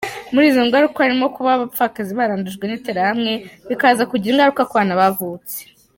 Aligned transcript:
Muri 0.33 0.45
izo 0.51 0.61
ngaruka 0.67 0.99
harimo 1.03 1.25
kuba 1.35 1.49
abapfakazi 1.53 2.11
barandujwe 2.19 2.63
n’ 2.67 2.71
interahamwe 2.77 3.33
bikaza 3.69 4.03
kugira 4.11 4.33
ingaruka 4.33 4.67
kubana 4.69 4.93
bavutse. 5.01 5.57